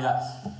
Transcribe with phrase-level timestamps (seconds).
[0.00, 0.58] gioia.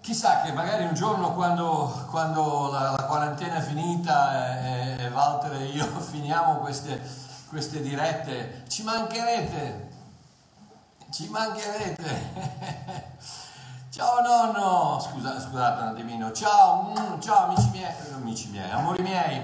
[0.00, 5.52] Chissà che magari un giorno quando, quando la, la, quarantena è finita e, e Walter
[5.52, 7.00] e io finiamo queste,
[7.48, 9.90] queste dirette, ci mancherete,
[11.10, 13.12] ci mancherete.
[13.94, 19.40] Ciao nonno, Scusa, scusate un attimino, ciao, mm, ciao amici miei, amici miei, amori miei,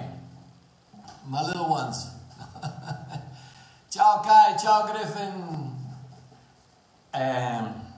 [1.26, 2.10] my little ones.
[3.88, 5.78] ciao Kai, ciao Griffin.
[7.12, 7.89] Um,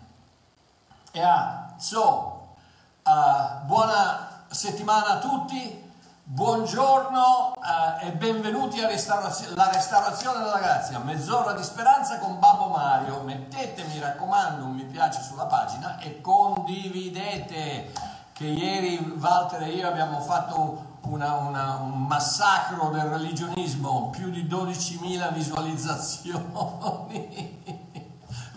[1.12, 2.56] yeah, so,
[3.04, 5.90] uh, buona settimana a tutti.
[6.24, 7.54] Buongiorno
[8.00, 13.20] eh, e benvenuti alla restaurazio- restaurazione della grazia, mezz'ora di speranza con Babbo Mario.
[13.22, 17.92] Mettete, mi raccomando, un mi piace sulla pagina e condividete
[18.32, 24.44] che ieri Walter e io abbiamo fatto una, una, un massacro del religionismo, più di
[24.44, 27.80] 12.000 visualizzazioni.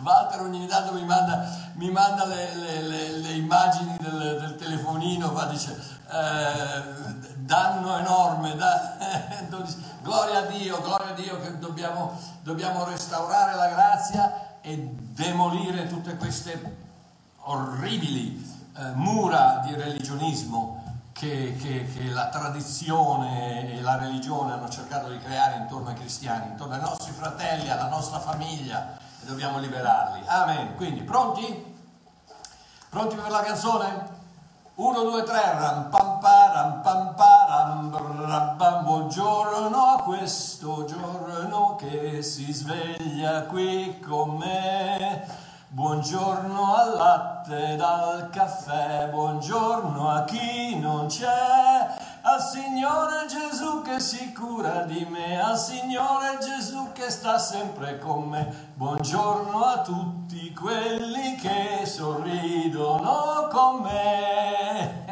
[0.05, 5.31] Walter ogni tanto mi manda, mi manda le, le, le, le, immagini del, del telefonino,
[5.31, 5.75] va, dice
[6.11, 8.97] eh, danno enorme, da,
[10.03, 16.15] gloria a Dio, gloria a Dio che dobbiamo, dobbiamo restaurare la grazia e demolire tutte
[16.17, 16.83] queste
[17.47, 18.43] orribili
[18.77, 20.83] eh, mura di religionismo
[21.13, 26.51] che, che, che, la tradizione e la religione hanno cercato di creare intorno ai cristiani,
[26.51, 30.21] intorno ai nostri fratelli, alla nostra famiglia dobbiamo liberarli.
[30.27, 30.75] Amen.
[30.75, 31.73] Quindi pronti?
[32.89, 34.13] Pronti per la canzone?
[34.75, 42.51] 1, 2, 3, ram pam param pam param rabbam, buongiorno a questo giorno che si
[42.51, 45.43] sveglia qui con me.
[45.69, 51.95] Buongiorno al latte dal caffè, buongiorno a chi non c'è,
[52.35, 58.27] al Signore Gesù che si cura di me, al Signore Gesù che sta sempre con
[58.27, 58.71] me.
[58.73, 65.05] Buongiorno a tutti quelli che sorridono con me.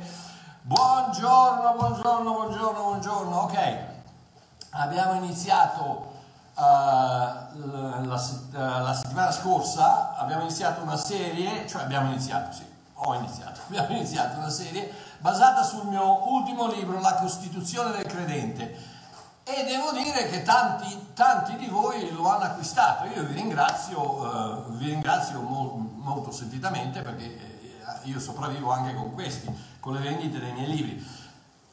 [0.62, 3.36] Buongiorno, buongiorno, buongiorno, buongiorno.
[3.40, 3.76] Ok,
[4.70, 6.12] abbiamo iniziato
[6.54, 8.20] uh, la,
[8.52, 12.64] la, la, settimana scorsa, abbiamo iniziato una serie, cioè abbiamo iniziato, sì,
[12.94, 18.98] ho iniziato, abbiamo iniziato una serie basata sul mio ultimo libro, La Costituzione del Credente.
[19.44, 23.06] E devo dire che tanti, tanti di voi lo hanno acquistato.
[23.08, 27.40] Io vi ringrazio, uh, vi ringrazio mo- molto sentitamente perché eh,
[28.04, 31.04] io sopravvivo anche con questi, con le vendite dei miei libri.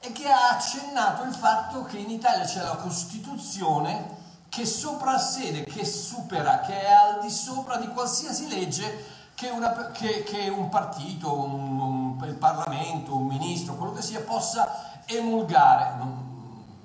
[0.00, 4.18] e che ha accennato il fatto che in Italia c'è la Costituzione
[4.48, 10.22] che soprassede, che supera, che è al di sopra di qualsiasi legge che, una, che,
[10.24, 16.30] che un partito, un, un, il Parlamento, un ministro, quello che sia, possa emulgare, non,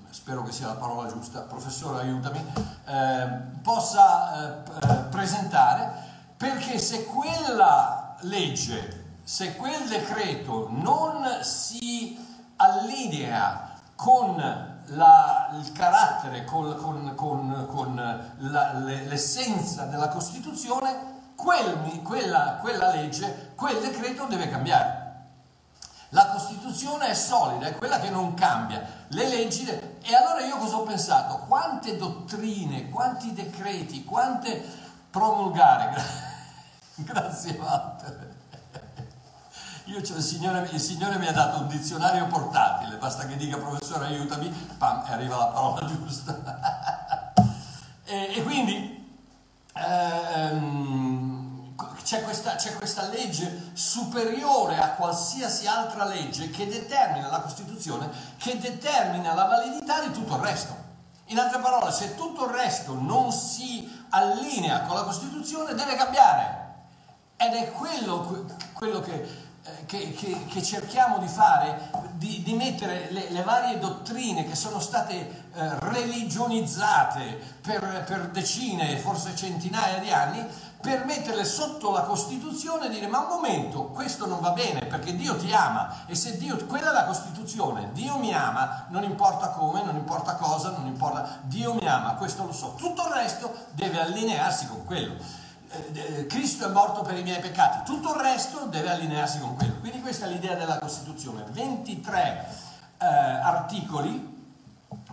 [0.10, 2.44] spero che sia la parola giusta, professore aiutami,
[2.86, 3.28] eh,
[3.62, 6.06] possa eh, presentare,
[6.38, 12.18] perché se quella legge, se quel decreto non si
[12.58, 14.36] allinea con
[14.88, 17.96] la, il carattere, con, con, con, con
[18.38, 24.97] la, l'essenza della Costituzione, quel, quella, quella legge, quel decreto deve cambiare.
[26.09, 29.06] La Costituzione è solida, è quella che non cambia.
[29.09, 29.68] Le leggi...
[29.68, 31.39] E allora io cosa ho pensato?
[31.48, 34.63] Quante dottrine, quanti decreti, quante
[35.09, 36.01] promulgare.
[36.95, 38.36] Grazie Walter.
[39.86, 43.57] Io, cioè, il, signore, il, Signore, mi ha dato un dizionario portatile, basta che dica
[43.57, 47.33] professore aiutami, pam, e arriva la parola giusta.
[48.10, 49.19] E, e quindi
[49.74, 51.06] ehm,
[52.07, 58.57] c'è, questa, c'è questa legge superiore a qualsiasi altra legge che determina la Costituzione, che
[58.57, 60.74] determina la validità di tutto il resto.
[61.25, 66.75] In altre parole, se tutto il resto non si allinea con la Costituzione, deve cambiare.
[67.36, 73.07] Ed è quello, quello che eh, che, che, che, cerchiamo di fare, di, di mettere
[73.12, 80.10] le, le, varie dottrine che sono state eh, religionizzate per, per, decine, forse centinaia di
[80.10, 80.45] anni,
[80.79, 85.15] per metterle sotto la Costituzione e dire ma un momento, questo non va bene perché
[85.15, 89.50] Dio ti ama e se Dio, quella è la Costituzione, Dio mi ama, non importa
[89.50, 93.53] come, non importa cosa, non importa, Dio mi ama, questo lo so, tutto il resto
[93.71, 95.15] deve allinearsi con quello.
[95.69, 99.56] Eh, eh, Cristo è morto per i miei peccati, tutto il resto deve allinearsi con
[99.56, 99.79] quello.
[99.79, 101.44] Quindi questa è l'idea della Costituzione.
[101.50, 102.47] 23
[103.00, 104.45] eh, articoli,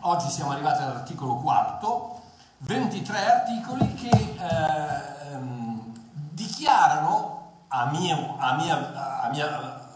[0.00, 2.20] oggi siamo arrivati all'articolo quarto,
[2.58, 5.93] 23 articoli che eh, ehm,
[6.32, 9.88] dichiarano, a mia, a, mia, a, mia,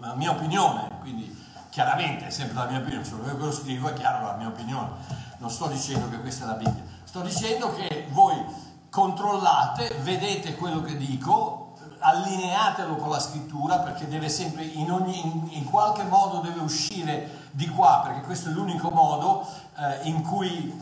[0.00, 4.24] a mia opinione, quindi chiaramente è sempre la mia opinione, se lo scrivo è chiaro
[4.24, 4.88] la mia opinione,
[5.38, 8.42] non sto dicendo che questa è la Bibbia, sto dicendo che voi
[8.88, 15.64] controllate, vedete quello che dico, allineatelo con la scrittura perché deve sempre in, ogni, in
[15.64, 19.46] qualche modo deve uscire di qua perché questo è l'unico modo
[19.76, 20.78] eh, in cui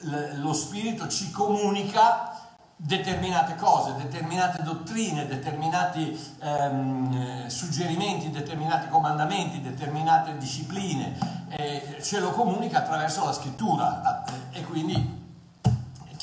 [0.00, 2.33] l- lo spirito ci comunica
[2.76, 12.78] determinate cose, determinate dottrine, determinati ehm, suggerimenti, determinati comandamenti, determinate discipline, eh, ce lo comunica
[12.78, 14.24] attraverso la scrittura.
[14.50, 15.22] E quindi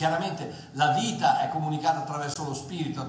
[0.02, 3.08] Chiaramente la vita è comunicata attraverso lo spirito,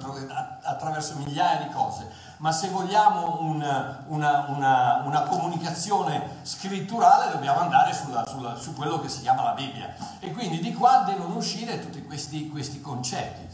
[0.63, 2.07] attraverso migliaia di cose,
[2.43, 3.63] ma se vogliamo un,
[4.09, 9.53] una, una, una, comunicazione scritturale dobbiamo andare sulla, sulla, su quello che si chiama la
[9.53, 9.95] Bibbia.
[10.19, 13.47] E quindi di qua devono uscire tutti questi, questi concetti.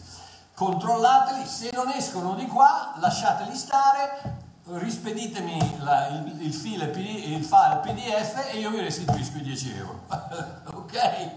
[0.55, 7.81] Controllateli, se non escono di qua lasciateli stare, rispeditemi la, il, il, file, il file
[7.82, 10.06] PDF e io vi restituisco i 10 euro.
[10.73, 11.31] ok?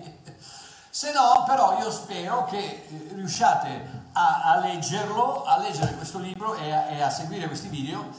[0.89, 6.71] Se no, però, io spero che riusciate a, a, leggerlo, a leggere questo libro e
[6.71, 8.09] a, e a seguire questi video,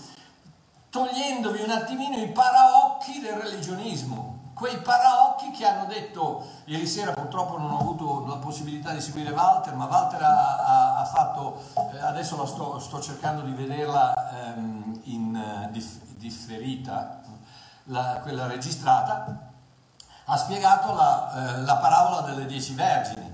[0.91, 7.59] togliendovi un attimino i paraocchi del religionismo, quei paraocchi che hanno detto, ieri sera purtroppo
[7.59, 11.63] non ho avuto la possibilità di seguire Walter, ma Walter ha, ha, ha fatto,
[11.95, 15.71] eh, adesso la sto, sto, cercando di vederla ehm, in uh,
[16.17, 17.23] differita,
[17.85, 19.51] la, quella registrata,
[20.27, 23.32] ha spiegato la, eh, la parabola delle dieci vergini.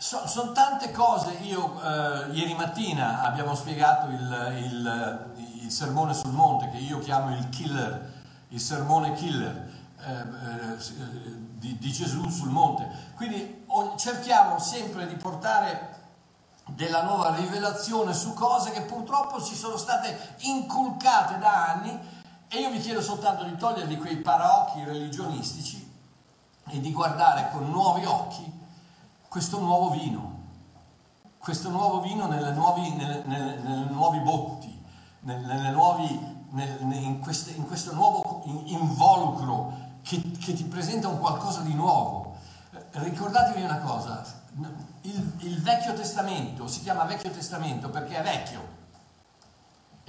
[0.00, 6.30] So, sono tante cose, io eh, ieri mattina abbiamo spiegato il, il, il, sermone sul
[6.30, 8.10] monte che io chiamo il killer,
[8.48, 12.88] il sermone killer eh, eh di, di, Gesù sul monte.
[13.14, 13.66] Quindi
[13.96, 15.98] cerchiamo sempre di portare
[16.68, 22.00] della nuova rivelazione su cose che purtroppo ci sono state inculcate da anni
[22.48, 25.92] e io vi chiedo soltanto di toglierli quei paraocchi religionistici
[26.70, 28.59] e di guardare con nuovi occhi
[29.30, 30.38] questo nuovo vino,
[31.38, 34.76] questo nuovo vino nelle nuovi, nelle, nelle, nelle nuovi botti,
[35.20, 39.72] nelle nuovi, in, queste, in, questo nuovo involucro
[40.02, 42.34] che, che, ti presenta un qualcosa di nuovo.
[42.90, 44.24] Ricordatevi una cosa,
[45.02, 48.78] il, il Vecchio Testamento si chiama Vecchio Testamento perché è vecchio,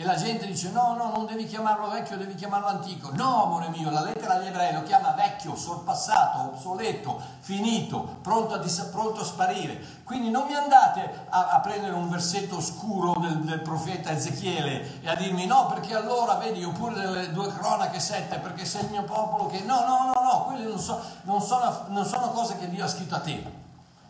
[0.02, 3.12] e la gente dice no, no, non devi chiamarlo vecchio, devi chiamarlo antico.
[3.14, 8.58] No, amore mio, la lettera agli ebrei lo chiama vecchio, sorpassato, obsoleto, finito, pronto a,
[8.58, 9.80] dis- pronto a sparire.
[10.04, 15.08] Quindi non mi andate a, a prendere un versetto oscuro del, del, profeta Ezechiele e
[15.08, 19.04] a dirmi no, perché allora vedi, oppure delle due cronache sette, perché sei il mio
[19.04, 19.62] popolo che...
[19.62, 22.88] No, no, no, no, quelle non, so, non, sono, non sono cose che Dio ha
[22.88, 23.60] scritto a te.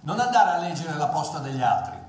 [0.03, 2.00] Non andare a leggere la posta degli altri.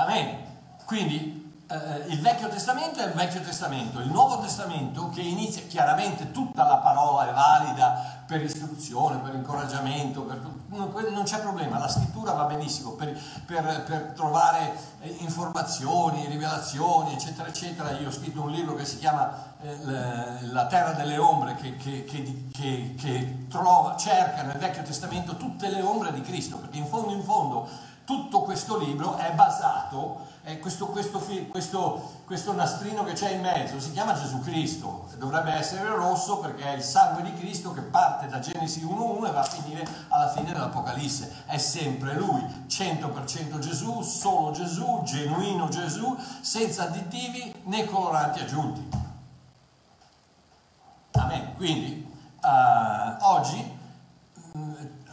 [0.00, 0.48] Amen.
[0.86, 6.30] Quindi eh, il Vecchio Testamento è il Vecchio Testamento, il Nuovo Testamento che inizia chiaramente
[6.30, 11.88] tutta la parola è valida per istruzione, per incoraggiamento, per, non, non, c'è problema, la
[11.88, 17.90] scrittura va benissimo per, per, per, trovare eh, informazioni, rivelazioni, eccetera, eccetera.
[17.90, 22.04] Io ho scritto un libro che si chiama eh, La terra delle ombre, che, che,
[22.04, 27.12] che, che trova, cerca nel Vecchio Testamento tutte le ombre di Cristo, perché in fondo,
[27.12, 27.68] in fondo,
[28.10, 33.78] tutto questo libro è basato, eh, questo, questo, questo, questo, nastrino che c'è in mezzo
[33.78, 38.26] si chiama Gesù Cristo, dovrebbe essere rosso perché è il sangue di Cristo che parte
[38.26, 41.44] da Genesi 1.1 e va a finire alla fine dell'Apocalisse.
[41.46, 48.88] È sempre lui, 100% Gesù, solo Gesù, genuino Gesù, senza additivi né coloranti aggiunti.
[51.12, 51.54] Amen.
[51.54, 52.12] Quindi
[52.42, 53.78] uh, oggi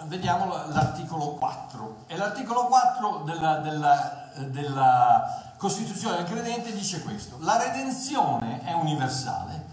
[0.08, 2.06] vediamo l'articolo 4.
[2.08, 7.38] E l'articolo 4 della, della, della Costituzione del credente dice questo.
[7.40, 9.66] La redenzione è universale,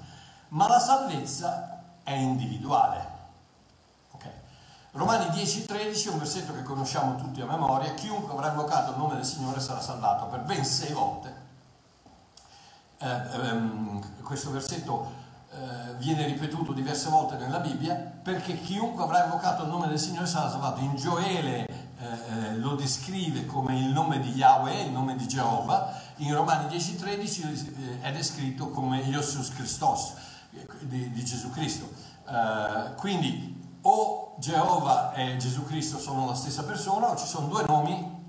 [0.49, 3.15] ma la salvezza è individuale.
[4.95, 7.95] Romani 10:13 è un versetto che conosciamo tutti a memoria.
[7.95, 11.43] Chiunque avrà invocato il nome del Signore sarà salvato per ben sei volte.
[12.99, 15.11] Eh, ehm, questo versetto
[15.55, 20.27] eh, viene ripetuto diverse volte nella Bibbia, perché chiunque avrà invocato il nome del Signore
[20.27, 20.81] sarà salvato.
[20.81, 21.69] In Gioele eh,
[22.49, 28.01] eh lo descrive come il nome di Yahweh, il nome di Geova, in Romani 10:13
[28.01, 30.15] eh, è descritto come Iosus Christos,
[30.55, 31.89] eh, di, di Gesù Cristo.
[32.27, 37.65] Uh, quindi o Geova e Gesù Cristo sono la stessa persona o ci sono due
[37.67, 38.23] nomi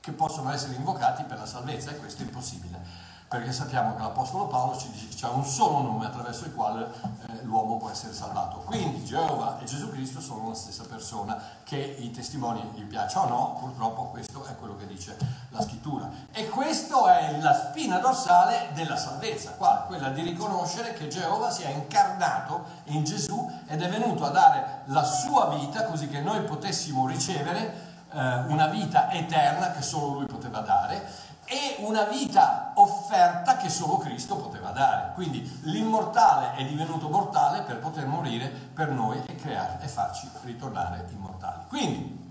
[0.00, 3.03] che possono essere invocati per la salvezza e questo è impossibile
[3.34, 6.86] perché sappiamo che l'Apostolo Paolo ci dice che c'è un solo nome attraverso il quale
[7.26, 8.58] eh, l'uomo può essere salvato.
[8.58, 13.28] Quindi Geova e Gesù Cristo sono la stessa persona, che i testimoni gli piaccia o
[13.28, 15.16] no, purtroppo questo è quello che dice
[15.48, 16.08] la scrittura.
[16.30, 19.86] E questa è la spina dorsale della salvezza, quale?
[19.88, 24.82] quella di riconoscere che Geova si è incarnato in Gesù ed è venuto a dare
[24.84, 30.26] la sua vita così che noi potessimo ricevere eh, una vita eterna che solo lui
[30.26, 35.12] poteva dare e una vita offerta che solo Cristo poteva dare.
[35.14, 41.06] Quindi l'immortale è divenuto mortale per poter morire per noi e creare e farci ritornare
[41.10, 41.64] immortali.
[41.68, 42.22] Quindi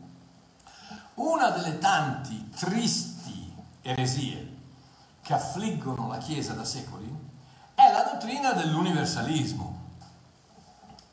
[1.16, 4.52] una delle tanti tristi eresie
[5.22, 7.10] che affliggono la Chiesa da secoli
[7.76, 9.82] è la dottrina dell'universalismo.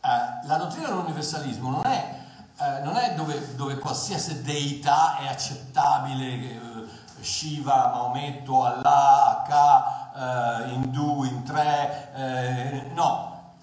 [0.03, 2.19] Eh, la dottrina dell'universalismo non è,
[2.59, 6.25] eh, non è dove, dove, qualsiasi deità è accettabile.
[6.25, 6.61] Eh,
[7.23, 13.55] Shiva, Maometto, Allah, Akka, eh, Hindu in tre, eh, no,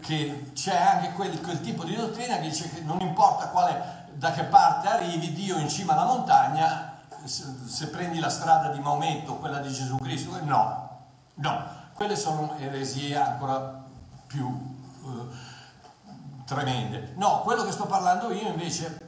[0.00, 4.32] che c'è anche quel, quel, tipo di dottrina che dice che non importa quale, da
[4.32, 9.36] che parte arrivi, Dio in cima alla montagna, se, se prendi la strada di Maometto,
[9.36, 10.98] quella di Gesù Cristo, no,
[11.34, 11.64] no,
[11.94, 13.84] quelle sono eresie ancora
[14.26, 14.46] più
[15.04, 15.54] eh,
[16.44, 17.14] tremende.
[17.16, 19.05] No, quello che sto parlando io invece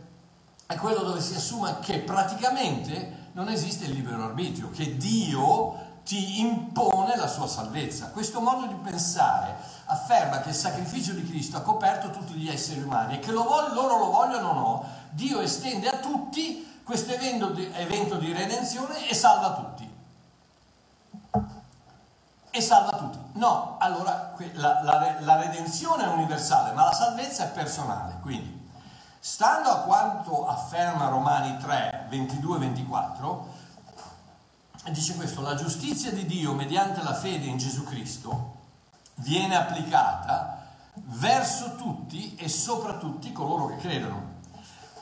[0.70, 6.40] è quello dove si assume che praticamente non esiste il libero arbitrio, che Dio ti
[6.40, 8.10] impone la sua salvezza.
[8.10, 9.56] Questo modo di pensare
[9.86, 13.44] afferma che il sacrificio di Cristo ha coperto tutti gli esseri umani e che lo
[13.44, 18.30] voglio, loro lo vogliono o no, Dio estende a tutti questo evento di, evento di
[18.30, 19.90] redenzione e salva tutti.
[22.50, 23.18] E salva tutti.
[23.38, 28.18] No, allora la, la, la redenzione è universale, ma la salvezza è personale.
[28.20, 28.57] Quindi
[29.20, 33.40] Stando a quanto afferma Romani 3, 22-24,
[34.92, 38.54] dice questo, la giustizia di Dio mediante la fede in Gesù Cristo
[39.16, 44.36] viene applicata verso tutti e sopra tutti coloro che credono.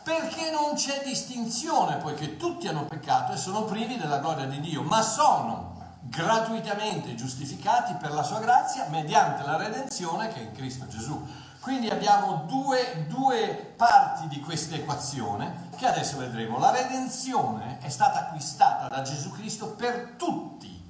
[0.02, 4.82] Perché non c'è distinzione, poiché tutti hanno peccato e sono privi della gloria di Dio,
[4.82, 10.86] ma sono gratuitamente giustificati per la sua grazia mediante la redenzione che è in Cristo
[10.86, 11.20] Gesù.
[11.66, 16.60] Quindi abbiamo due, due parti di questa equazione che adesso vedremo.
[16.60, 20.80] La redenzione è stata acquistata da Gesù Cristo per tutti.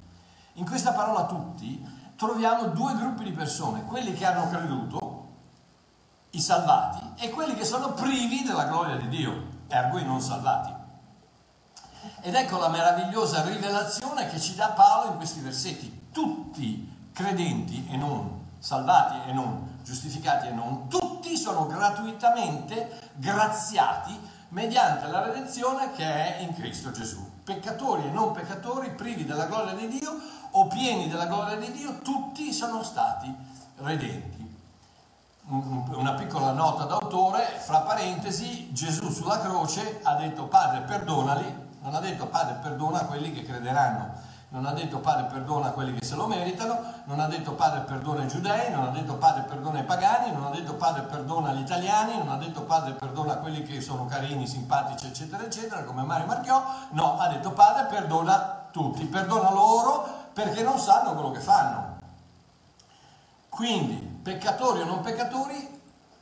[0.53, 1.83] In questa parola tutti
[2.15, 5.29] troviamo due gruppi di persone, quelli che hanno creduto,
[6.29, 10.71] i salvati, e quelli che sono privi della gloria di Dio, ergo i non salvati.
[12.21, 16.09] Ed ecco la meravigliosa rivelazione che ci dà Paolo in questi versetti.
[16.11, 25.07] Tutti credenti e non salvati e non giustificati e non tutti sono gratuitamente graziati mediante
[25.07, 27.25] la redenzione che è in Cristo Gesù.
[27.41, 30.13] Peccatori e non peccatori, privi della gloria di Dio
[30.51, 33.33] o pieni della gloria di Dio, tutti sono stati
[33.77, 34.45] redenti.
[35.47, 41.45] Una piccola nota d'autore, fra parentesi, Gesù sulla croce ha detto Padre perdonali,
[41.81, 46.05] non ha detto Padre perdona quelli che crederanno non ha detto Padre perdona quelli che
[46.05, 49.79] se lo meritano, non ha detto Padre perdona i giudei, non ha detto Padre perdona
[49.79, 53.61] i pagani, non ha detto Padre perdona gli italiani, non ha detto Padre perdona quelli
[53.63, 59.03] che sono carini, simpatici, eccetera, eccetera, come Mario Marchiò, no, ha detto Padre perdona tutti,
[59.05, 61.97] perdona loro perché non sanno quello che fanno.
[63.49, 65.75] Quindi, peccatori o non peccatori,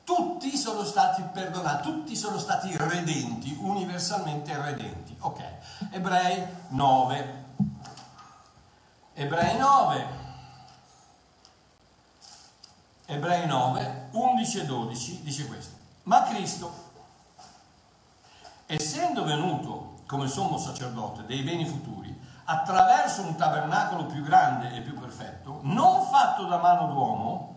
[0.04, 5.16] tutti sono stati perdonati, tutti sono stati redenti, universalmente redenti.
[5.20, 5.44] Ok,
[5.92, 7.45] Ebrei 9.
[9.18, 10.08] Ebrei 9,
[13.06, 15.78] Ebrei 9, 11 e 12 dice questo.
[16.04, 16.74] Ma Cristo,
[18.66, 25.00] essendo venuto come sommo sacerdote dei beni futuri, attraverso un tabernacolo più grande e più
[25.00, 27.55] perfetto, non fatto da mano d'uomo,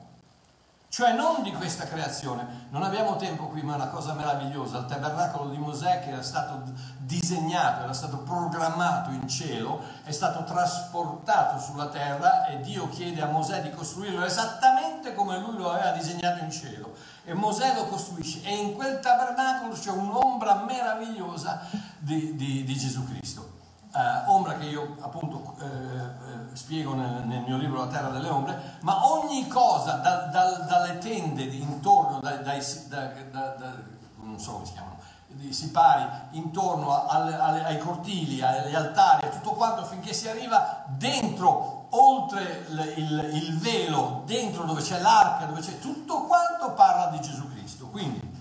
[0.99, 2.67] cioè non di questa creazione.
[2.71, 4.78] Non abbiamo tempo qui, ma è una cosa meravigliosa.
[4.78, 10.43] Il tabernacolo di Mosè che era stato disegnato, era stato programmato in cielo, è stato
[10.43, 15.93] trasportato sulla terra e Dio chiede a Mosè di costruirlo esattamente come lui lo aveva
[15.93, 16.93] disegnato in cielo.
[17.23, 21.61] E Mosè lo costruisce e in quel tabernacolo c'è un'ombra meravigliosa
[21.97, 23.57] di, di, di Gesù Cristo.
[23.90, 28.28] Uh, ombra che io appunto uh, uh, spiego nel, nel, mio libro La terra delle
[28.28, 33.14] ombre, ma ogni cosa da, da, dalle tende intorno, dai, dai, da,
[34.16, 39.30] non so come si chiamano, di sipari, intorno alle, alle, ai cortili, agli altari, a
[39.30, 45.45] tutto quanto finché si arriva dentro, oltre il, il, il velo, dentro dove c'è l'arca,
[45.47, 47.87] dove c'è tutto quanto parla di Gesù Cristo.
[47.87, 48.37] Quindi,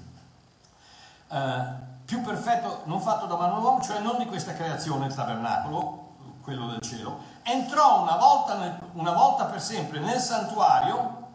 [2.07, 6.05] più perfetto non fatto da mano d'uomo, cioè non di questa creazione, il tabernacolo,
[6.41, 11.25] quello del cielo, entrò una volta, nel, una volta per sempre nel santuario,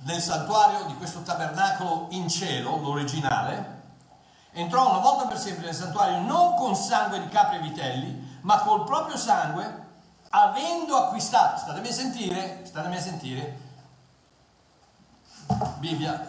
[0.00, 3.84] nel santuario di questo tabernacolo in cielo, l'originale,
[4.50, 8.58] entrò una volta per sempre nel santuario non con sangue di capri e vitelli, ma
[8.58, 9.84] col proprio sangue,
[10.28, 13.64] avendo acquistato, statemi a sentire, statemi a sentire,
[15.78, 16.26] Bibbia,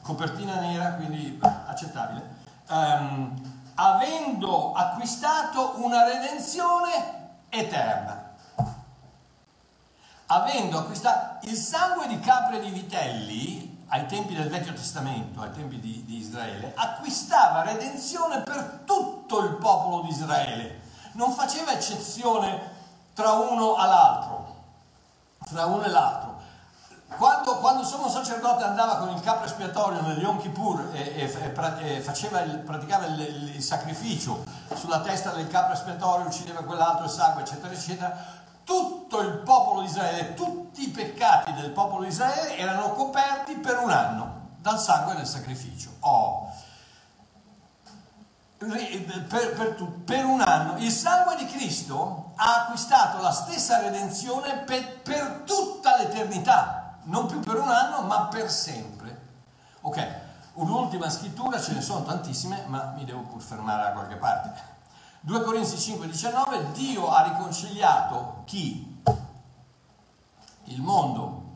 [0.00, 2.31] copertina nera, quindi accettabile,
[2.72, 3.30] um,
[3.74, 8.30] avendo acquistato una redenzione eterna.
[10.26, 15.52] Avendo acquistato il sangue di capre e di vitelli ai tempi del Vecchio Testamento, ai
[15.52, 20.80] tempi di, di Israele, acquistava redenzione per tutto il popolo di Israele.
[21.12, 22.70] Non faceva eccezione
[23.12, 24.56] tra uno all'altro,
[25.44, 26.31] tra uno e l'altro
[27.16, 32.00] quando, quando sommo sacerdote andava con il capo espiatorio nel Yom Kippur e, e, e
[32.00, 37.42] faceva il, praticava il, il, sacrificio sulla testa del capo espiatorio, uccideva quell'altro, il sangue,
[37.42, 38.16] eccetera, eccetera,
[38.64, 43.78] tutto il popolo di Israele, tutti i peccati del popolo di Israele erano coperti per
[43.78, 45.90] un anno dal sangue del sacrificio.
[46.00, 46.50] Oh.
[48.58, 55.00] Per, per, per, un anno il sangue di Cristo ha acquistato la stessa redenzione per,
[55.00, 59.20] per tutta l'eternità non più per un anno, ma per sempre.
[59.80, 60.20] Ok,
[60.54, 64.70] un'ultima scrittura, ce ne sono tantissime, ma mi devo pur fermare da qualche parte.
[65.20, 69.02] 2 Corinzi 5, 19, Dio ha riconciliato chi?
[70.64, 71.50] Il mondo.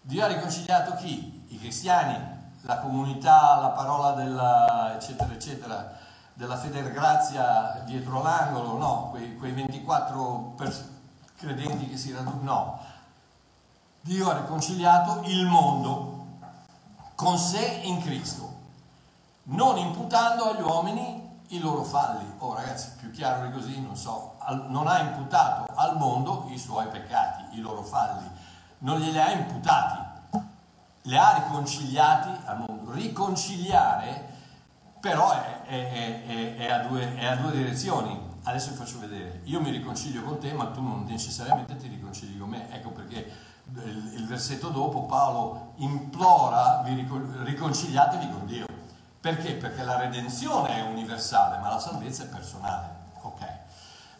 [0.00, 1.44] Dio ha riconciliato chi?
[1.48, 2.16] I cristiani,
[2.62, 5.92] la comunità, la parola della, eccetera, eccetera,
[6.32, 10.88] della federgrazia dietro l'angolo, no, quei, quei 24 pers-
[11.36, 12.92] credenti che si radunano, no
[14.04, 16.26] Dio ha riconciliato il mondo
[17.14, 18.52] con sé in Cristo,
[19.44, 22.22] non imputando agli uomini i loro falli.
[22.36, 24.34] Oh ragazzi, più chiaro di così, non so,
[24.68, 28.28] non ha imputato al mondo i suoi peccati, i loro falli,
[28.80, 30.38] non glieli ha imputati,
[31.04, 32.92] li ha riconciliati al mondo.
[32.92, 34.32] Riconciliare
[35.00, 38.32] però è, è, è, è a due, a due direzioni.
[38.42, 42.36] Adesso vi faccio vedere, io mi riconcilio con te, ma tu non necessariamente ti riconcili
[42.36, 42.70] con me.
[42.70, 43.43] Ecco perché
[43.82, 47.06] il versetto dopo Paolo implora, vi
[47.44, 48.66] riconciliatevi con Dio.
[49.20, 49.54] Perché?
[49.54, 53.02] Perché la redenzione è universale, ma la salvezza è personale.
[53.22, 53.40] Ok.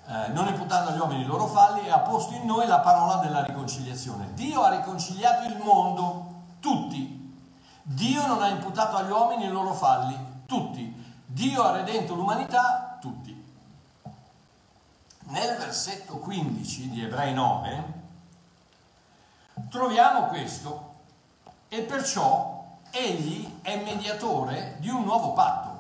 [0.07, 3.45] Eh, non imputando agli uomini i loro falli, ha posto in noi la parola della
[3.45, 4.33] riconciliazione.
[4.35, 7.23] Dio ha riconciliato il mondo, tutti.
[7.83, 11.03] Dio non ha imputato agli uomini i loro falli, tutti.
[11.27, 13.43] Dio ha redento l'umanità, tutti.
[15.27, 18.03] Nel versetto 15 di Ebrei 9
[19.75, 20.93] troviamo questo
[21.67, 25.73] e perciò egli è mediatore di un nuovo patto.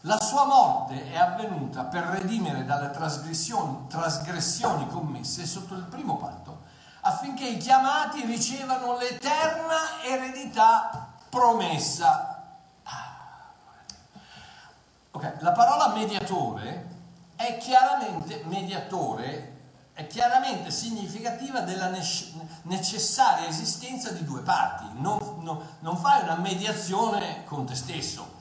[0.00, 6.62] La sua morte è avvenuta per redimere dalle trasgressioni, trasgressioni commesse sotto il primo patto,
[7.02, 12.42] affinché i chiamati ricevano l'eterna eredità promessa.
[12.82, 13.44] Ah,
[15.12, 16.94] ok, la parola mediatore
[17.36, 19.55] è chiaramente mediatore
[19.96, 21.90] è chiaramente significativa della
[22.64, 24.84] necessaria esistenza di due parti.
[24.92, 28.34] Non, non, non fai una mediazione con te stesso.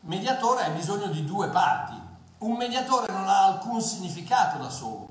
[0.00, 1.98] Mediatore hai bisogno di due parti.
[2.40, 5.08] Un mediatore non ha alcun significato da solo,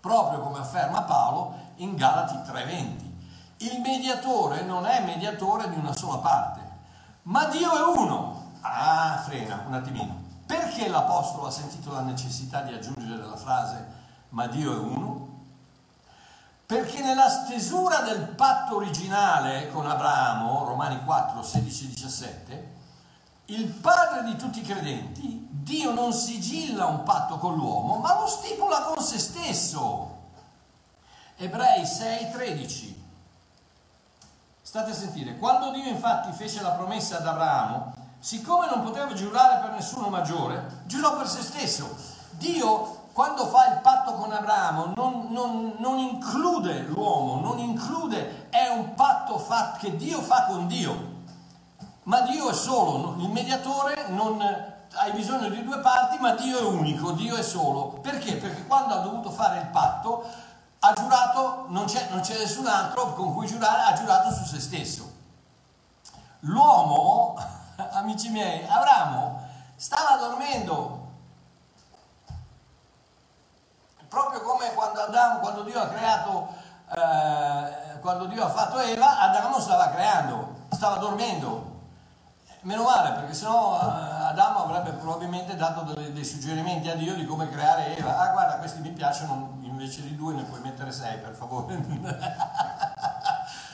[0.00, 3.10] proprio come afferma Paolo in Galati 3:20.
[3.58, 6.60] Il mediatore non è mediatore di una sola parte,
[7.24, 8.52] ma Dio è uno.
[8.62, 10.18] Ah, frena un attimino.
[10.46, 14.00] Perché l'Apostolo ha sentito la necessità di aggiungere la frase
[14.32, 15.28] ma Dio è uno?
[16.66, 22.74] Perché nella stesura del patto originale con Abramo, Romani 4, 16 17,
[23.46, 28.26] il padre di tutti i credenti, Dio non sigilla un patto con l'uomo, ma lo
[28.26, 30.20] stipula con se stesso.
[31.36, 33.10] Ebrei 6, 13.
[34.62, 39.60] State a sentire, quando Dio infatti fece la promessa ad Abramo, siccome non poteva giurare
[39.60, 41.94] per nessuno maggiore, giurò per se stesso.
[42.30, 48.68] Dio, quando fa il patto con Abramo, non, non, non include l'uomo, non include, è
[48.68, 51.10] un patto fatto, che Dio fa con Dio.
[52.04, 54.40] Ma Dio è solo, il mediatore non
[54.94, 57.98] hai bisogno di due parti, ma Dio è unico, Dio è solo.
[58.00, 58.36] Perché?
[58.36, 60.24] Perché quando ha dovuto fare il patto,
[60.78, 64.58] ha giurato, non c'è, non c'è nessun altro con cui giurare, ha giurato su se
[64.58, 65.10] stesso.
[66.40, 67.36] L'uomo,
[67.92, 69.40] amici miei, Abramo,
[69.76, 71.01] stava dormendo.
[74.12, 76.48] Proprio come quando, Adamo, quando Dio ha creato,
[76.94, 81.70] eh, quando Dio ha fatto Eva, Adamo stava creando, stava dormendo.
[82.60, 87.24] Meno male, perché sennò eh, Adamo avrebbe probabilmente dato dei, dei suggerimenti a Dio di
[87.24, 88.18] come creare Eva.
[88.18, 91.74] Ah, guarda, questi mi piacciono, invece di due ne puoi mettere sei, per favore.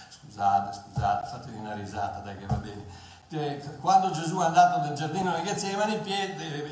[0.09, 2.85] scusate, scusate, fatevi una risata, dai che va bene.
[3.79, 6.01] Quando Gesù è andato nel giardino di Getsemani,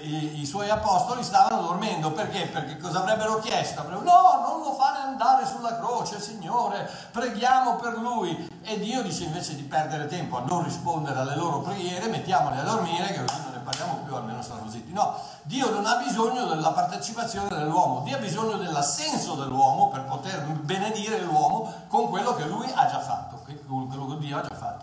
[0.04, 2.12] i, i, suoi apostoli stavano dormendo.
[2.12, 2.46] Perché?
[2.46, 3.82] Perché cosa avrebbero chiesto?
[3.82, 8.48] No, non lo fare andare sulla croce, Signore, preghiamo per lui.
[8.62, 12.62] E Dio dice invece di perdere tempo a non rispondere alle loro preghiere, mettiamoli a
[12.62, 14.94] dormire, che così non ne parliamo più, almeno stanno zitti.
[14.94, 20.40] No, Dio non ha bisogno della partecipazione dell'uomo, Dio ha bisogno dell'assenso dell'uomo per poter
[20.40, 24.75] benedire l'uomo con quello che lui ha già fatto, quello che Dio ha già fatto.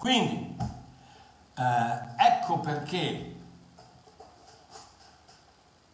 [0.00, 0.56] Quindi,
[1.56, 3.36] eh, ecco perché,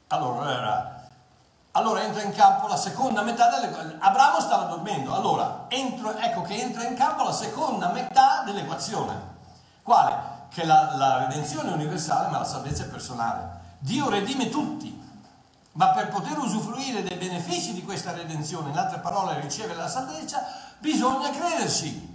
[0.06, 1.08] allora,
[1.72, 6.54] allora entra in campo la seconda metà delle Abramo stava dormendo, allora entro, ecco che
[6.54, 9.20] entra in campo la seconda metà dell'equazione.
[9.82, 10.14] Quale?
[10.50, 13.74] Che la, la redenzione è universale ma la salvezza è personale.
[13.80, 15.02] Dio redime tutti,
[15.72, 20.46] ma per poter usufruire dei benefici di questa redenzione, in altre parole ricevere la salvezza,
[20.78, 22.14] bisogna crederci.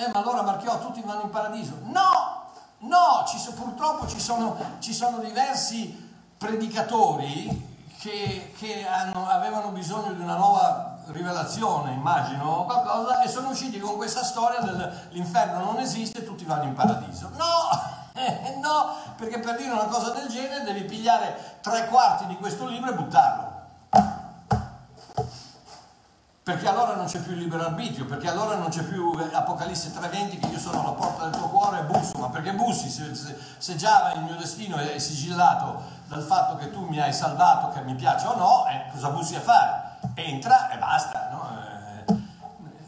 [0.00, 1.76] Eh, ma allora Marchiò tutti vanno in paradiso.
[1.82, 2.46] No,
[2.78, 6.08] no, ci so, purtroppo ci sono, ci sono, diversi
[6.38, 13.78] predicatori che, che hanno, avevano bisogno di una nuova rivelazione, immagino, qualcosa, e sono usciti
[13.78, 17.30] con questa storia dell'inferno non esiste, tutti vanno in paradiso.
[17.36, 17.68] No,
[18.58, 22.90] no, perché per dire una cosa del genere devi pigliare tre quarti di questo libro
[22.90, 23.49] e buttarlo
[26.42, 30.40] perché allora non c'è più libero arbitrio, perché allora non c'è più eh, Apocalisse 3.20
[30.40, 33.36] che io sono alla porta del tuo cuore e busso, ma perché bussi se, se,
[33.58, 37.82] se, già il mio destino è sigillato dal fatto che tu mi hai salvato, che
[37.82, 39.98] mi piace o no, eh, cosa bussi a fare?
[40.14, 41.48] Entra e basta, no?
[42.06, 42.14] Eh,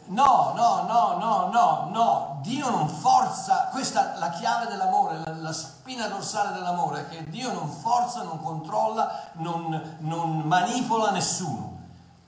[0.07, 5.35] no, no, no, no, no, no, Dio non forza, questa è la chiave dell'amore, la,
[5.35, 11.81] la spina dorsale dell'amore, che Dio non forza, non controlla, non, non manipola nessuno.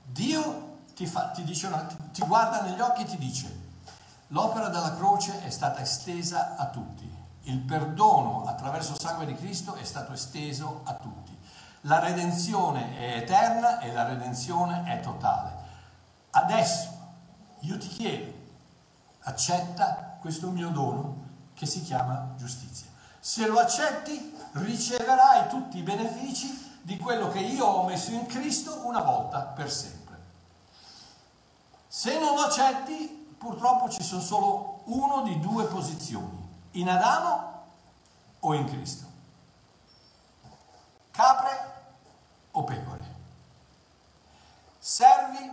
[0.03, 0.64] Dio
[0.95, 3.63] ti, fa, ti, una, ti, ti guarda negli occhi e ti dice
[4.27, 7.09] l'opera della croce è stata estesa a tutti,
[7.43, 11.37] il perdono attraverso il sangue di Cristo è stato esteso a tutti,
[11.81, 15.63] la redenzione è eterna e la redenzione è totale.
[16.31, 16.89] Adesso
[17.59, 18.33] io ti chiedo,
[19.19, 22.87] accetta questo mio dono che si chiama giustizia.
[23.19, 28.81] Se lo accetti, riceverai tutti i benefici di quello che io ho messo in Cristo
[28.85, 30.04] una volta per sempre.
[31.95, 37.63] Se non accetti, purtroppo ci sono solo uno di due posizioni, in Adamo
[38.41, 39.05] o in Cristo.
[41.11, 41.83] Capre
[42.51, 43.15] o pecore.
[44.77, 45.49] Servi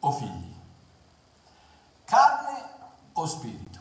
[0.00, 0.52] o figli.
[2.06, 2.70] Carne
[3.12, 3.78] o spirito.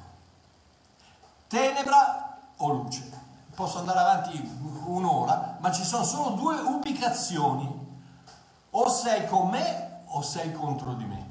[1.47, 3.09] Tenebra o luce.
[3.55, 4.39] Posso andare avanti
[4.85, 7.99] un'ora, ma ci sono solo due ubicazioni.
[8.69, 11.30] O sei con me o sei contro di me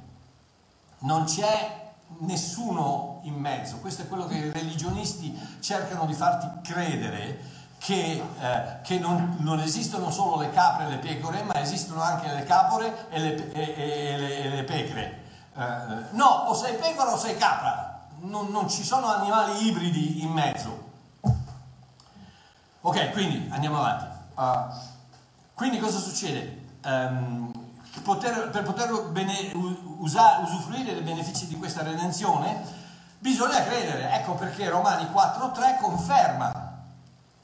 [1.01, 7.59] non c'è nessuno in mezzo, questo è quello che i religionisti cercano di farti credere,
[7.79, 12.33] che, eh, che non, non, esistono solo le capre e le pecore, ma esistono anche
[12.33, 15.23] le capore e le, e, e, le, e le pecore.
[15.57, 20.31] Eh, no, o sei pecora o sei capra, non, non ci sono animali ibridi in
[20.31, 20.89] mezzo.
[22.83, 24.05] Ok, quindi andiamo avanti.
[24.35, 24.75] Uh,
[25.55, 26.69] quindi cosa succede?
[26.85, 27.53] Um,
[28.03, 29.53] poter, per poter bene,
[29.99, 32.63] usa, usufruire dei benefici di questa redenzione,
[33.19, 34.11] bisogna credere.
[34.13, 36.69] Ecco perché Romani 4.3 conferma.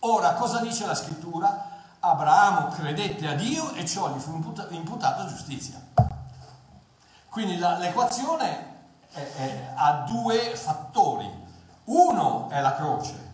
[0.00, 1.74] Ora, cosa dice la scrittura?
[1.98, 5.80] Abramo credette a Dio e ciò gli fu imputato giustizia.
[7.28, 8.74] Quindi la, l'equazione
[9.10, 11.44] è, è, ha due fattori.
[11.84, 13.32] Uno è la croce,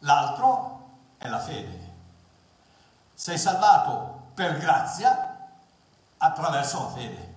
[0.00, 1.88] l'altro è la fede.
[3.14, 5.29] Sei salvato per grazia
[6.22, 7.34] attraverso la fede.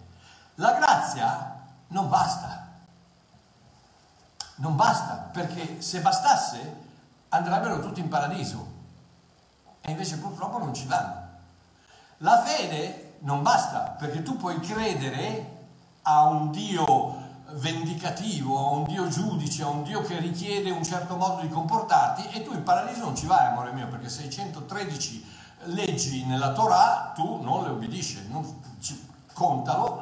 [0.55, 2.67] La grazia non basta.
[4.55, 6.81] Non basta, perché se bastasse
[7.29, 8.71] andrebbero tutti in paradiso.
[9.81, 11.21] E invece purtroppo non ci vanno.
[12.17, 15.65] La fede non basta, perché tu puoi credere
[16.03, 17.21] a un Dio
[17.53, 22.29] vendicativo, a un Dio giudice, a un Dio che richiede un certo modo di comportarti
[22.29, 25.25] e tu in paradiso non ci vai, amore mio, perché 613
[25.65, 28.61] leggi nella Torah tu non le obbedisci, non,
[29.33, 30.01] contalo.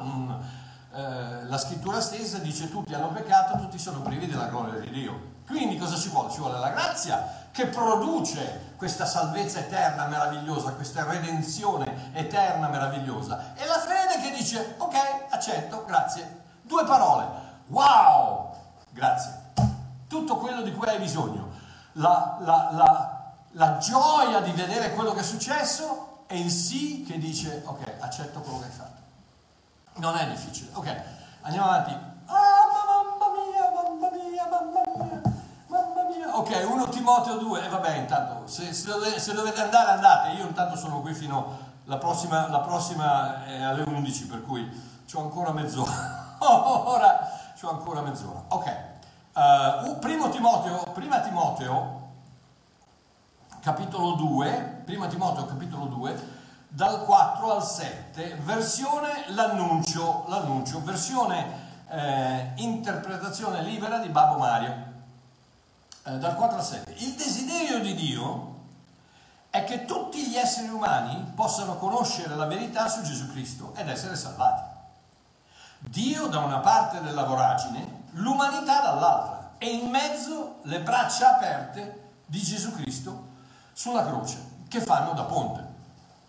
[0.94, 5.30] Eh, la scrittura stessa dice tutti hanno peccato, tutti sono privi della gloria di Dio.
[5.46, 6.30] Quindi cosa ci vuole?
[6.30, 13.54] Ci vuole la grazia che produce questa salvezza eterna meravigliosa, questa redenzione eterna meravigliosa.
[13.54, 14.94] E la fede che dice ok,
[15.30, 16.40] accetto, grazie.
[16.62, 17.26] Due parole.
[17.68, 18.54] Wow!
[18.90, 19.40] Grazie.
[20.06, 21.50] Tutto quello di cui hai bisogno.
[21.92, 27.18] La, la, la, la gioia di vedere quello che è successo e il sì che
[27.18, 29.01] dice ok, accetto quello che hai fatto.
[29.96, 30.70] Non è difficile.
[30.72, 31.02] Ok,
[31.42, 31.90] andiamo avanti.
[32.26, 35.20] Ah, mamma mia, mamma mia, mamma mia,
[35.66, 36.36] mamma mia.
[36.36, 40.30] Ok, 1 Timoteo 2, e vabbè, intanto, se, se, dovete, se, dovete andare, andate.
[40.30, 44.66] Io intanto sono qui fino la prossima, la prossima è alle 11, per cui
[45.12, 46.36] ho ancora mezz'ora.
[46.40, 47.28] Ora
[47.60, 48.42] ho ancora mezz'ora.
[48.48, 48.76] Ok,
[49.34, 52.00] uh, primo Timoteo, prima Timoteo,
[53.60, 56.40] capitolo 2, prima Timoteo, capitolo 2,
[56.74, 64.74] dal 4 al 7, versione l'annuncio, l'annuncio versione eh, interpretazione libera di Babbo Mario,
[66.04, 66.94] eh, dal 4 al 7.
[66.96, 68.60] Il desiderio di Dio
[69.50, 74.16] è che tutti gli esseri umani possano conoscere la verità su Gesù Cristo ed essere
[74.16, 74.62] salvati.
[75.78, 82.40] Dio da una parte della voragine, l'umanità dall'altra e in mezzo le braccia aperte di
[82.40, 83.28] Gesù Cristo
[83.74, 85.71] sulla croce che fanno da ponte.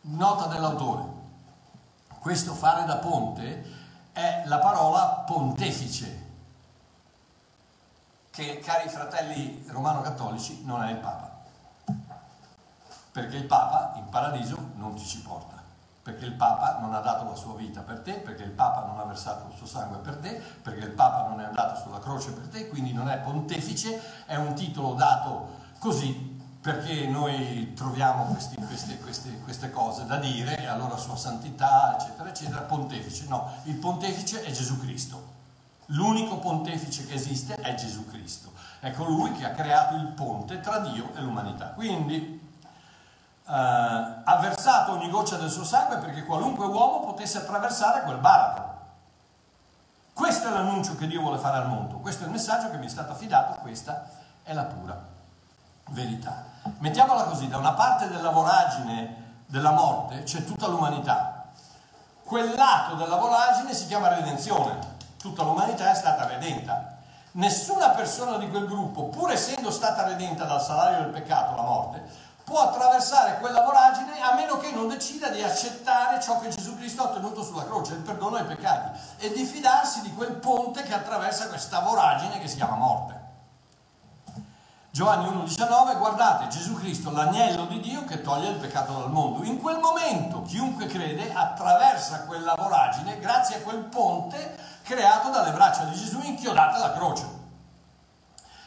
[0.05, 1.05] Nota dell'autore.
[2.19, 3.63] Questo fare da ponte
[4.11, 6.21] è la parola pontefice,
[8.29, 11.31] che cari fratelli romano-cattolici non è il Papa.
[13.13, 15.61] Perché il Papa in paradiso non ti ci porta.
[16.01, 18.99] Perché il Papa non ha dato la sua vita per te, perché il Papa non
[18.99, 22.33] ha versato il suo sangue per te, perché il Papa non è andato sulla croce
[22.33, 26.32] per te, quindi non è pontefice, è un titolo dato così
[26.63, 32.29] perché noi troviamo questi, queste, queste, queste, cose da dire, e allora sua santità, eccetera,
[32.29, 33.25] eccetera, pontefice.
[33.27, 35.31] No, il pontefice è Gesù Cristo.
[35.87, 38.53] L'unico pontefice che esiste è Gesù Cristo.
[38.79, 41.71] È colui che ha creato il ponte tra Dio e l'umanità.
[41.71, 42.39] Quindi
[43.45, 48.71] eh, ha versato ogni goccia del suo sangue perché qualunque uomo potesse attraversare quel baratro.
[50.13, 52.85] Questo è l'annuncio che Dio vuole fare al mondo, questo è il messaggio che mi
[52.85, 54.09] è stato affidato, questa
[54.43, 55.11] è la pura
[55.93, 56.43] verità.
[56.79, 61.45] Mettiamola così, da una parte della voragine della morte c'è tutta l'umanità.
[62.23, 64.91] Quel lato della voragine si chiama redenzione.
[65.17, 66.97] Tutta l'umanità è stata redenta.
[67.33, 72.03] Nessuna persona di quel gruppo, pur essendo stata redenta dal salario del peccato, la morte,
[72.43, 77.03] può attraversare quella voragine a meno che non decida di accettare ciò che Gesù Cristo
[77.03, 80.93] ha ottenuto sulla croce, il perdono ai peccati, e di fidarsi di quel ponte che
[80.93, 83.22] attraversa questa voragine che si chiama morte.
[84.95, 89.43] Giovanni 1,19, guardate Gesù Cristo, l'agnello di Dio che toglie il peccato dal mondo.
[89.43, 95.85] In quel momento chiunque crede attraversa quella voragine grazie a quel ponte creato dalle braccia
[95.85, 97.25] di Gesù inchiodate alla croce.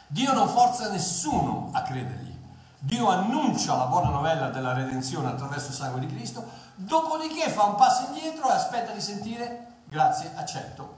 [0.07, 2.37] Dio non forza nessuno a credergli.
[2.77, 7.75] Dio annuncia la buona novella della redenzione attraverso il sangue di Cristo, dopodiché fa un
[7.75, 10.95] passo indietro e aspetta di sentire, grazie, accetto,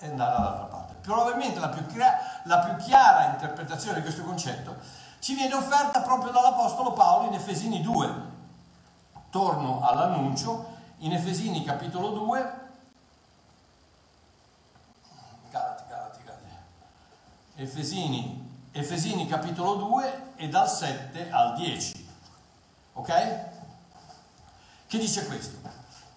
[0.00, 0.79] e andare dall'altra parte.
[1.00, 1.84] Probabilmente la più,
[2.44, 4.76] la più chiara interpretazione di questo concetto
[5.20, 8.28] ci viene offerta proprio dall'Apostolo Paolo in Efesini 2.
[9.30, 12.60] Torno all'annuncio, in Efesini capitolo 2,
[15.50, 16.44] Galati, Galati, Galati.
[17.56, 22.08] Efesini, Efesini capitolo 2 e dal 7 al 10.
[22.94, 23.48] Ok?
[24.86, 25.58] Che dice questo?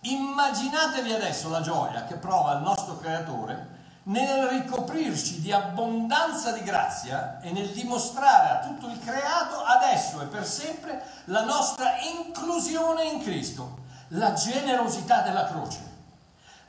[0.02, 3.73] Immaginatevi adesso la gioia che prova il nostro creatore
[4.04, 10.26] nel ricoprirci di abbondanza di grazia e nel dimostrare a tutto il creato adesso e
[10.26, 13.78] per sempre la nostra inclusione in Cristo,
[14.10, 15.92] la generosità della croce.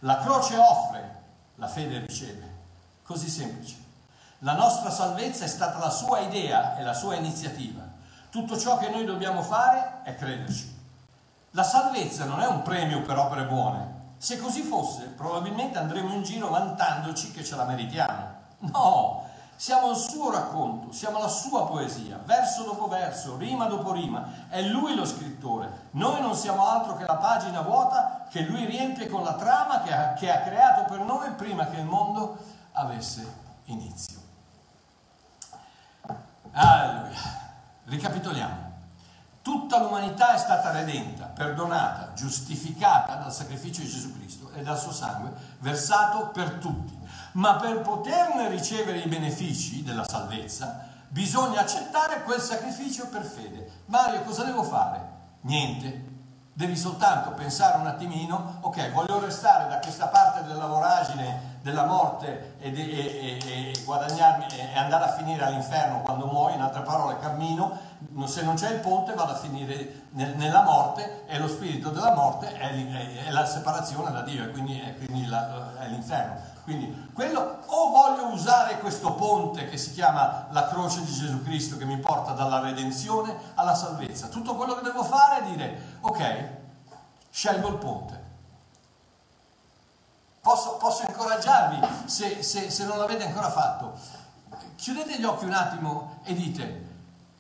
[0.01, 1.23] La croce offre,
[1.57, 2.53] la fede riceve.
[3.03, 3.83] Così semplice.
[4.41, 7.83] La nostra salvezza è stata la sua idea e la sua iniziativa.
[8.31, 10.83] Tutto ciò che noi dobbiamo fare è crederci.
[11.53, 16.23] La salvezza non è un premio per opere buone, se così fosse, probabilmente andremo in
[16.23, 18.33] giro vantandoci che ce la meritiamo.
[18.59, 19.25] No,
[19.57, 24.49] siamo il suo racconto, siamo la sua poesia, verso dopo verso, rima dopo rima.
[24.49, 25.89] È lui lo scrittore.
[25.93, 29.95] Noi non siamo altro che la pagina vuota che lui riempie con la trama che
[29.95, 32.37] ha, che ha creato per noi prima che il mondo
[32.73, 34.19] avesse inizio.
[36.53, 37.43] Alleluia.
[37.85, 38.64] Ricapitoliamo.
[39.45, 44.91] Tutta l'umanità è stata redenta, perdonata, giustificata dal sacrificio di Gesù Cristo e dal suo
[44.91, 46.99] sangue versato per tutti.
[47.33, 53.83] Ma per poterne ricevere i benefici della salvezza bisogna accettare quel sacrificio per fede.
[53.85, 55.09] Mario, cosa devo fare?
[55.43, 56.13] Niente.
[56.55, 62.57] Devi soltanto pensare un attimino, ok, voglio restare da questa parte della voragine della morte
[62.59, 67.19] e, de, e, e, guadagnarmi e andare a finire all'inferno quando muoio, in altre parole
[67.19, 67.79] cammino,
[68.27, 72.13] se non c'è il ponte vado a finire nel, nella morte e lo spirito della
[72.13, 76.53] morte è, è, è la separazione da Dio e quindi, quindi la, è l'inferno.
[76.65, 81.79] Quindi quello o voglio usare questo ponte che si chiama la croce di Gesù Cristo
[81.79, 84.27] che mi porta dalla redenzione alla salvezza.
[84.27, 86.49] Tutto quello che devo fare è dire ok,
[87.31, 88.24] scelgo il ponte.
[90.45, 93.99] Posso, posso incoraggiarvi se, se, se non l'avete ancora fatto.
[94.77, 96.89] Chiudete gli occhi un attimo e dite,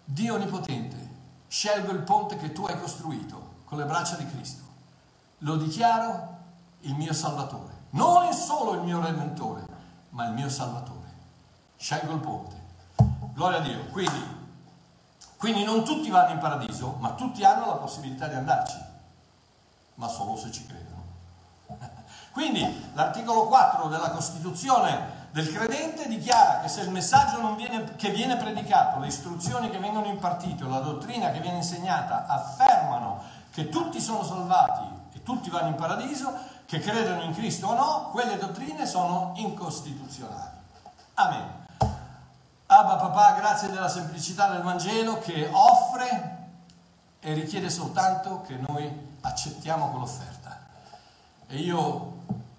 [0.06, 1.10] Dio Onnipotente,
[1.46, 4.62] scelgo il ponte che tu hai costruito con le braccia di Cristo.
[5.40, 6.36] Lo dichiaro
[6.80, 7.74] il mio Salvatore.
[7.90, 9.66] Non solo il mio Redentore,
[10.08, 11.12] ma il mio Salvatore.
[11.76, 12.56] Scelgo il ponte.
[13.34, 13.84] Gloria a Dio.
[13.90, 14.48] Quindi,
[15.36, 18.78] quindi non tutti vanno in paradiso, ma tutti hanno la possibilità di andarci,
[19.96, 20.83] ma solo se ci credono.
[22.34, 28.36] Quindi l'articolo 4 della Costituzione del credente dichiara che se il messaggio viene, che viene
[28.36, 34.24] predicato, le istruzioni che vengono impartite, la dottrina che viene insegnata affermano che tutti sono
[34.24, 36.32] salvati e tutti vanno in paradiso,
[36.66, 40.58] che credono in Cristo o no, quelle dottrine sono incostituzionali.
[41.14, 41.66] Amen.
[42.66, 46.48] Abba papà, grazie della semplicità del Vangelo che offre
[47.20, 50.58] e richiede soltanto che noi accettiamo quell'offerta.
[51.46, 52.13] E io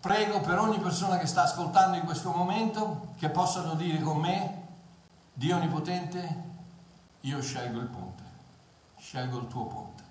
[0.06, 4.62] prego per ogni persona che sta ascoltando in questo momento che possano dire con me,
[5.34, 6.44] Dio Onnipotente,
[7.22, 8.24] io scelgo il ponte,
[9.00, 10.04] scelgo il tuo ponte.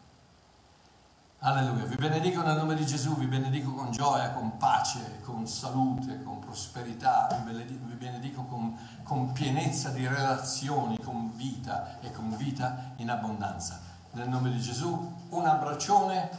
[1.39, 6.25] Alleluia, vi benedico nel nome di Gesù, vi benedico con gioia, con pace, con salute,
[6.25, 12.37] con prosperità, vi benedico, vi benedico con, con pienezza di relazioni, con vita e con
[12.37, 13.79] vita in abbondanza.
[14.11, 16.31] Nel nome di Gesù, un abbraccione,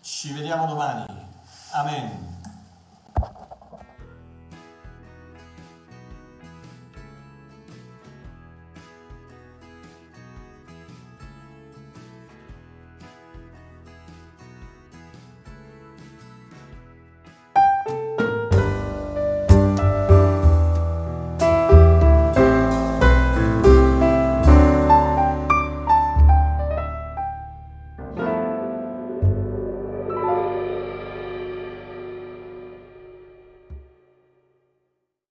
[0.00, 1.04] ci vediamo domani.
[1.72, 2.33] Amen.